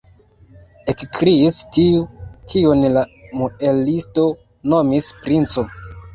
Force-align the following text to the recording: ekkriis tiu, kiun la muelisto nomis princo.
ekkriis 0.93 1.59
tiu, 1.77 1.99
kiun 2.55 2.81
la 2.95 3.05
muelisto 3.43 4.27
nomis 4.75 5.13
princo. 5.23 5.69